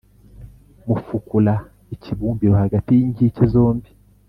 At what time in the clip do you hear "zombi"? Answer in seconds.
3.53-3.89